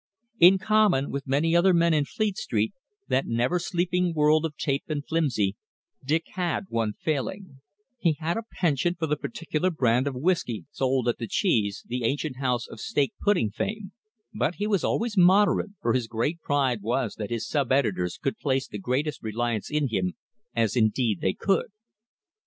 [0.39, 2.73] In common with many other men in Fleet Street,
[3.07, 5.57] that never sleeping world of tape and flimsy,
[6.03, 7.59] Dick had one failing
[7.99, 12.03] he had a penchant for a particular brand of whisky sold at the Cheese, the
[12.03, 13.91] ancient house of steak pudding fame,
[14.33, 18.39] but he was always moderate, for his great pride was that his sub editors could
[18.39, 20.15] place the greatest reliance in him,
[20.55, 21.67] as indeed they could.